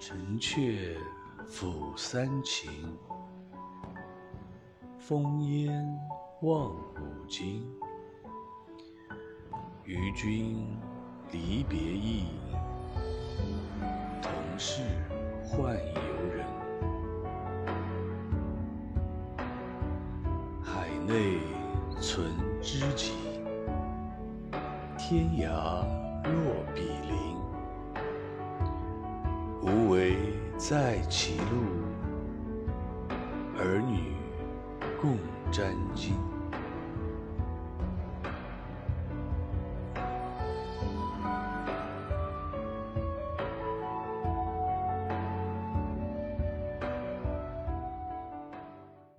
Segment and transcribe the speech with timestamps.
[0.00, 0.96] 城阙
[1.46, 2.70] 辅三秦，
[4.98, 5.86] 烽烟
[6.40, 7.70] 望五津。
[9.84, 10.66] 与君
[11.30, 12.28] 离别意，
[14.22, 14.80] 同是
[15.44, 16.00] 宦游
[16.34, 16.46] 人。
[20.62, 21.40] 海内
[22.00, 22.26] 存
[22.62, 23.12] 知己，
[24.96, 25.84] 天涯
[26.24, 27.09] 若比邻。
[29.62, 30.16] 无为
[30.56, 33.14] 在歧路，
[33.58, 34.14] 儿女
[35.00, 35.18] 共
[35.52, 36.12] 沾巾。